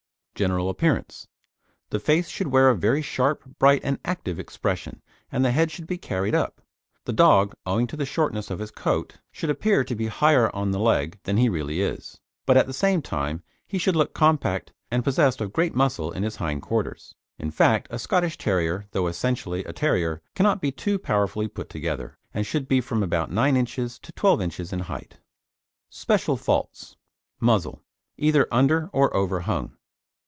GENERAL 0.33 0.71
APPEARANCE 0.71 1.27
The 1.91 1.99
face 1.99 2.27
should 2.27 2.47
wear 2.47 2.71
a 2.71 2.75
very 2.75 3.03
sharp, 3.03 3.43
bright 3.59 3.79
and 3.83 3.99
active 4.03 4.39
expression, 4.39 5.03
and 5.31 5.45
the 5.45 5.51
head 5.51 5.69
should 5.69 5.85
be 5.85 5.99
carried 5.99 6.33
up. 6.33 6.63
The 7.05 7.13
dog 7.13 7.53
(owing 7.63 7.85
to 7.87 7.95
the 7.95 8.07
shortness 8.07 8.49
of 8.49 8.57
his 8.57 8.71
coat) 8.71 9.17
should 9.31 9.51
appear 9.51 9.83
to 9.83 9.93
be 9.93 10.07
higher 10.07 10.49
on 10.55 10.71
the 10.71 10.79
leg 10.79 11.19
than 11.25 11.37
he 11.37 11.47
really 11.47 11.81
is; 11.83 12.19
but 12.47 12.57
at 12.57 12.65
the 12.65 12.73
same 12.73 13.03
time 13.03 13.43
he 13.67 13.77
should 13.77 13.95
look 13.95 14.15
compact 14.15 14.73
and 14.89 15.03
possessed 15.03 15.41
of 15.41 15.53
great 15.53 15.75
muscle 15.75 16.11
in 16.11 16.23
his 16.23 16.37
hind 16.37 16.63
quarters. 16.63 17.13
In 17.37 17.51
fact, 17.51 17.85
a 17.91 17.99
Scottish 17.99 18.39
Terrier, 18.39 18.87
though 18.93 19.05
essentially 19.05 19.63
a 19.65 19.73
terrier, 19.73 20.23
cannot 20.33 20.59
be 20.59 20.71
too 20.71 20.97
powerfully 20.97 21.47
put 21.47 21.69
together, 21.69 22.17
and 22.33 22.47
should 22.47 22.67
be 22.67 22.81
from 22.81 23.03
about 23.03 23.29
9 23.29 23.55
inches 23.55 23.99
to 23.99 24.11
12 24.13 24.41
inches 24.41 24.73
in 24.73 24.79
height. 24.79 25.19
SPECIAL 25.91 26.37
FAULTS: 26.37 26.95
MUZZLE 27.39 27.79
Either 28.17 28.47
under 28.51 28.89
or 28.91 29.15
over 29.15 29.41
hung. 29.41 29.77